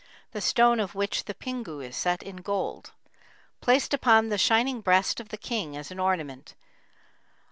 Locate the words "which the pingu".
0.95-1.79